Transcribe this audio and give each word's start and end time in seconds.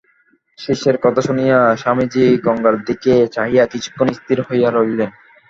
শিষ্যের 0.59 0.97
কথা 0.97 1.21
শুনিয়া 1.21 1.59
স্বামীজী 1.75 2.25
গঙ্গার 2.45 2.75
দিকে 2.87 3.13
চাহিয়া 3.35 3.63
কিছুক্ষণ 3.73 4.07
স্থির 4.17 4.37
হইয়া 4.41 4.69
রহিলেন। 4.71 5.09